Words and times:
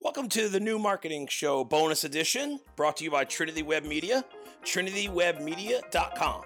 Welcome 0.00 0.28
to 0.28 0.48
the 0.48 0.60
new 0.60 0.78
marketing 0.78 1.26
show 1.28 1.64
bonus 1.64 2.04
edition 2.04 2.60
brought 2.76 2.98
to 2.98 3.04
you 3.04 3.10
by 3.10 3.24
Trinity 3.24 3.64
Web 3.64 3.84
Media, 3.84 4.24
trinitywebmedia.com. 4.62 6.42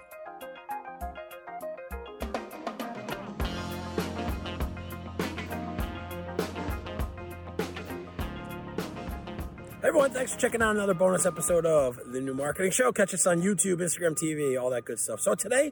Hey 9.81 9.87
everyone, 9.87 10.09
thanks 10.09 10.33
for 10.33 10.39
checking 10.39 10.63
out 10.63 10.71
another 10.71 10.95
bonus 10.95 11.27
episode 11.27 11.67
of 11.67 11.99
the 12.07 12.19
new 12.19 12.33
marketing 12.33 12.71
show. 12.71 12.91
Catch 12.91 13.13
us 13.13 13.27
on 13.27 13.43
YouTube, 13.43 13.75
Instagram 13.75 14.17
TV, 14.17 14.59
all 14.59 14.71
that 14.71 14.83
good 14.83 14.97
stuff. 14.97 15.19
So 15.19 15.35
today, 15.35 15.71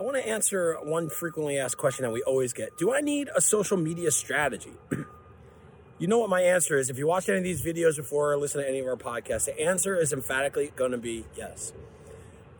I 0.00 0.02
want 0.02 0.16
to 0.16 0.28
answer 0.28 0.76
one 0.82 1.10
frequently 1.10 1.58
asked 1.58 1.76
question 1.76 2.02
that 2.02 2.10
we 2.10 2.22
always 2.24 2.52
get. 2.52 2.76
Do 2.76 2.92
I 2.92 3.02
need 3.02 3.30
a 3.36 3.40
social 3.40 3.76
media 3.76 4.10
strategy? 4.10 4.72
you 5.98 6.06
know 6.06 6.18
what 6.18 6.30
my 6.30 6.42
answer 6.42 6.76
is. 6.76 6.90
If 6.90 6.98
you 6.98 7.06
watched 7.06 7.28
any 7.28 7.38
of 7.38 7.44
these 7.44 7.62
videos 7.62 7.96
before 7.96 8.32
or 8.32 8.36
listen 8.36 8.62
to 8.62 8.68
any 8.68 8.78
of 8.78 8.86
our 8.86 8.96
podcasts, 8.96 9.46
the 9.46 9.60
answer 9.60 9.96
is 9.96 10.12
emphatically 10.12 10.72
going 10.76 10.92
to 10.92 10.98
be 10.98 11.24
yes. 11.36 11.72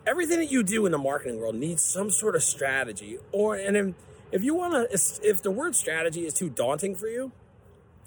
Everything 0.07 0.39
that 0.39 0.51
you 0.51 0.63
do 0.63 0.87
in 0.87 0.93
the 0.93 0.99
marketing 0.99 1.39
world 1.39 1.55
needs 1.55 1.83
some 1.83 2.11
sort 2.11 2.35
of 2.35 2.43
strategy. 2.43 3.19
Or 3.31 3.55
and 3.55 3.95
if, 4.33 4.43
you 4.43 4.55
want 4.55 4.91
to, 4.91 5.19
if 5.23 5.43
the 5.43 5.51
word 5.51 5.77
strategy 5.77 6.27
is 6.27 6.35
too 6.35 6.49
daunting 6.49 6.97
for 6.97 7.07
you, 7.07 7.33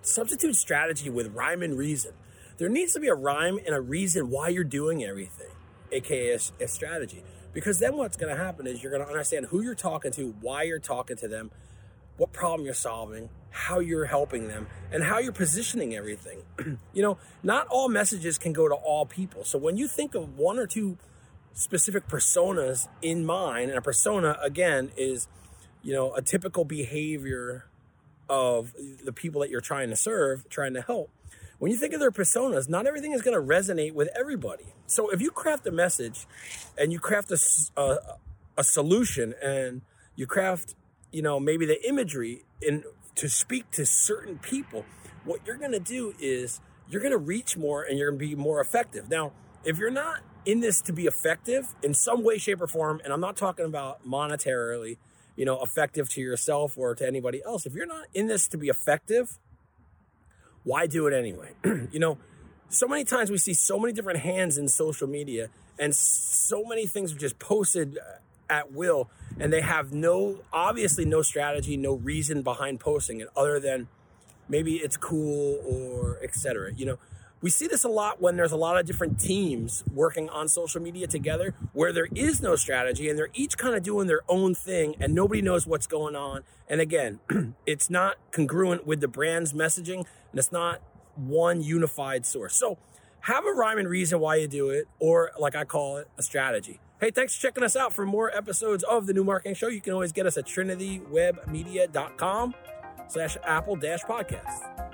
substitute 0.02 0.56
strategy 0.56 1.10
with 1.10 1.34
rhyme 1.34 1.62
and 1.62 1.78
reason. 1.78 2.14
There 2.58 2.70
needs 2.70 2.94
to 2.94 3.00
be 3.00 3.08
a 3.08 3.16
rhyme 3.16 3.58
and 3.66 3.74
a 3.74 3.82
reason 3.82 4.30
why 4.30 4.50
you're 4.50 4.64
doing 4.64 5.04
everything, 5.04 5.50
aka 5.92 6.38
a 6.60 6.68
strategy. 6.68 7.24
Because 7.54 7.80
then 7.80 7.98
what's 7.98 8.18
going 8.18 8.36
to 8.36 8.42
happen 8.42 8.68
is 8.68 8.82
you're 8.82 8.92
going 8.92 9.04
to 9.04 9.10
understand 9.10 9.48
who 9.48 9.62
you're 9.62 9.76
talking 9.76 10.12
to, 10.14 10.36
why 10.42 10.64
you're 10.64 10.80
talking 10.80 11.18
to 11.18 11.28
them, 11.28 11.52
what 12.18 12.32
problem 12.34 12.66
you're 12.66 12.74
solving, 12.74 13.30
how 13.50 13.80
you're 13.80 14.06
helping 14.06 14.48
them, 14.48 14.68
and 14.92 15.04
how 15.04 15.20
you're 15.20 15.32
positioning 15.32 15.96
everything. 15.96 16.44
you 16.94 17.02
know, 17.02 17.18
not 17.44 17.68
all 17.68 17.90
messages 17.90 18.38
can 18.38 18.54
go 18.54 18.68
to 18.68 18.76
all 18.76 19.06
people. 19.06 19.44
So 19.44 19.58
when 19.58 19.78
you 19.78 19.88
think 19.88 20.16
of 20.16 20.38
one 20.38 20.60
or 20.60 20.68
two 20.68 20.98
specific 21.54 22.08
personas 22.08 22.88
in 23.02 23.26
mind, 23.26 23.70
and 23.70 23.78
a 23.78 23.82
persona, 23.82 24.38
again, 24.42 24.92
is, 24.96 25.28
you 25.82 25.94
know, 25.94 26.14
a 26.14 26.22
typical 26.22 26.64
behavior 26.64 27.66
of 28.30 28.74
the 29.04 29.12
people 29.12 29.42
that 29.42 29.50
you're 29.50 29.60
trying 29.62 29.90
to 29.90 29.96
serve, 29.96 30.48
trying 30.50 30.74
to 30.74 30.82
help. 30.82 31.10
When 31.60 31.70
you 31.70 31.78
think 31.78 31.94
of 31.94 32.00
their 32.00 32.12
personas, 32.12 32.70
not 32.70 32.88
everything 32.88 33.12
is 33.12 33.22
going 33.22 33.36
to 33.36 33.54
resonate 33.54 33.94
with 33.94 34.10
everybody. 34.18 34.74
So 34.88 35.10
if 35.10 35.22
you 35.22 35.30
craft 35.30 35.68
a 35.68 35.72
message 35.72 36.26
and 36.78 36.92
you 36.92 37.00
craft 37.00 37.32
a, 37.32 37.38
a, 37.80 37.98
a 38.58 38.64
solution 38.64 39.36
and 39.44 39.82
you 40.16 40.26
craft 40.26 40.76
you 41.12 41.22
know, 41.22 41.40
maybe 41.40 41.66
the 41.66 41.88
imagery 41.88 42.44
and 42.62 42.84
to 43.16 43.30
speak 43.30 43.70
to 43.72 43.86
certain 43.86 44.38
people, 44.40 44.86
what 45.26 45.42
you're 45.46 45.58
going 45.58 45.72
to 45.72 45.80
do 45.80 46.14
is 46.20 46.60
you're 46.88 47.02
going 47.02 47.12
to 47.12 47.18
reach 47.18 47.58
more 47.58 47.84
and 47.84 47.98
you're 47.98 48.10
going 48.10 48.20
to 48.20 48.28
be 48.28 48.36
more 48.36 48.62
effective. 48.62 49.10
Now, 49.10 49.32
if 49.64 49.78
you're 49.78 49.92
not 49.92 50.22
in 50.46 50.60
this 50.60 50.82
to 50.82 50.94
be 50.94 51.06
effective 51.06 51.68
in 51.84 51.94
some 51.94 52.24
way, 52.24 52.38
shape, 52.38 52.62
or 52.62 52.68
form, 52.68 53.02
and 53.04 53.14
I'm 53.14 53.22
not 53.22 53.38
talking 53.38 53.66
about 53.66 54.06
monetarily, 54.06 54.98
you 55.36 55.46
know, 55.46 55.62
effective 55.62 56.10
to 56.12 56.22
yourself 56.22 56.78
or 56.78 56.96
to 56.96 57.06
anybody 57.06 57.42
else, 57.46 57.66
if 57.66 57.74
you're 57.74 57.86
not 57.86 58.08
in 58.14 58.28
this 58.28 58.48
to 58.50 58.58
be 58.58 58.68
effective, 58.68 59.38
why 60.64 60.88
do 60.88 61.08
it 61.08 61.14
anyway? 61.14 61.52
you 61.92 62.00
know, 62.00 62.18
so 62.70 62.88
many 62.88 63.04
times 63.04 63.30
we 63.30 63.38
see 63.38 63.54
so 63.54 63.78
many 63.78 63.94
different 63.94 64.20
hands 64.20 64.58
in 64.58 64.68
social 64.68 65.08
media 65.08 65.50
and 65.78 65.96
so 65.96 66.64
many 66.64 66.86
things 66.86 67.14
are 67.14 67.18
just 67.18 67.40
posted 67.40 67.98
uh, 67.98 68.18
at 68.52 68.72
will 68.72 69.10
and 69.40 69.52
they 69.52 69.62
have 69.62 69.94
no 69.94 70.40
obviously 70.52 71.06
no 71.06 71.22
strategy 71.22 71.78
no 71.78 71.94
reason 71.94 72.42
behind 72.42 72.80
posting 72.80 73.22
it 73.22 73.30
other 73.36 73.60
than 73.60 73.88
maybe 74.50 74.76
it's 74.76 74.98
cool 74.98 75.60
or 75.66 76.20
etc 76.22 76.72
you 76.76 76.86
know 76.86 76.98
we 77.42 77.50
see 77.50 77.66
this 77.66 77.84
a 77.84 77.90
lot 77.90 78.22
when 78.22 78.36
there's 78.36 78.52
a 78.52 78.58
lot 78.58 78.78
of 78.78 78.86
different 78.86 79.20
teams 79.20 79.84
working 79.92 80.30
on 80.30 80.48
social 80.48 80.80
media 80.80 81.08
together 81.08 81.56
where 81.74 81.92
there 81.92 82.08
is 82.14 82.42
no 82.42 82.56
strategy 82.56 83.10
and 83.10 83.18
they're 83.18 83.30
each 83.34 83.58
kind 83.58 83.74
of 83.74 83.82
doing 83.82 84.06
their 84.06 84.22
own 84.30 84.54
thing 84.54 84.96
and 85.00 85.16
nobody 85.16 85.42
knows 85.42 85.66
what's 85.66 85.88
going 85.88 86.16
on. 86.16 86.44
And 86.70 86.80
again 86.80 87.20
it's 87.66 87.90
not 87.90 88.18
congruent 88.32 88.86
with 88.86 89.02
the 89.02 89.08
brand's 89.08 89.54
messaging 89.54 90.06
and 90.32 90.40
it's 90.40 90.52
not 90.52 90.82
one 91.16 91.64
unified 91.64 92.28
source. 92.28 92.56
So 92.56 92.78
have 93.22 93.46
a 93.46 93.52
rhyme 93.52 93.78
and 93.78 93.88
reason 93.88 94.20
why 94.20 94.36
you 94.36 94.48
do 94.48 94.70
it 94.70 94.88
or 95.00 95.32
like 95.40 95.56
i 95.56 95.64
call 95.64 95.98
it 95.98 96.08
a 96.18 96.24
strategy 96.24 96.80
Hey, 97.02 97.10
thanks 97.10 97.36
for 97.36 97.42
checking 97.42 97.64
us 97.64 97.76
out. 97.76 97.94
For 97.94 98.06
more 98.06 98.30
episodes 98.30 98.84
of 98.84 99.08
the 99.08 99.14
New 99.14 99.24
Marketing 99.24 99.56
Show, 99.56 99.70
you 99.70 99.82
can 99.82 99.94
always 99.94 100.12
get 100.12 100.28
us 100.28 100.38
at 100.38 100.46
trinitywebmedia.com 100.46 102.54
slash 103.08 103.38
apple 103.44 103.76
dash 103.76 104.04
podcast. 104.04 104.91